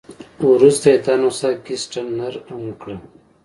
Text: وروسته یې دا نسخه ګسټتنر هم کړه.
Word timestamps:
وروسته 0.51 0.85
یې 0.91 0.97
دا 1.05 1.13
نسخه 1.21 1.49
ګسټتنر 1.65 2.33
هم 2.47 2.65
کړه. 2.81 2.95